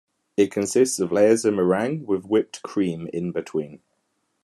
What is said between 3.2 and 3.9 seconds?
between.